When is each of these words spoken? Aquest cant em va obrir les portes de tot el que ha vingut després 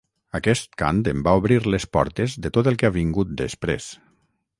Aquest 0.37 0.71
cant 0.81 1.01
em 1.11 1.19
va 1.27 1.33
obrir 1.41 1.59
les 1.73 1.85
portes 1.97 2.39
de 2.47 2.51
tot 2.57 2.71
el 2.73 2.79
que 2.85 2.89
ha 2.89 2.95
vingut 2.97 3.37
després 3.43 3.91